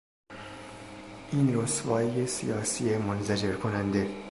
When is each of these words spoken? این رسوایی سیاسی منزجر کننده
این 1.31 1.61
رسوایی 1.63 2.27
سیاسی 2.27 2.97
منزجر 2.97 3.55
کننده 3.55 4.15